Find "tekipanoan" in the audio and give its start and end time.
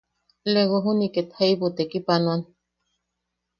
1.75-2.41